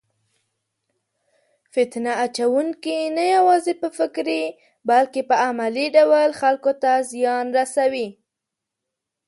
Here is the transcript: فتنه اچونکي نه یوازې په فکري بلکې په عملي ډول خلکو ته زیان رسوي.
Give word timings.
فتنه 1.73 2.13
اچونکي 2.25 2.97
نه 3.17 3.23
یوازې 3.35 3.73
په 3.81 3.87
فکري 3.97 4.43
بلکې 4.89 5.21
په 5.29 5.35
عملي 5.47 5.87
ډول 5.97 6.29
خلکو 6.41 6.71
ته 6.81 6.91
زیان 7.11 7.45
رسوي. 7.57 8.07